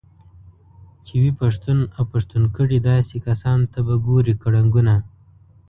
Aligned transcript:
چې 1.05 1.13
وي 1.21 1.31
پښتون 1.41 1.79
اوپښتونكړي 1.99 2.77
داسې 2.89 3.15
كسانوته 3.25 3.79
به 3.87 3.95
ګورې 4.07 4.33
كړنګونه 4.43 4.95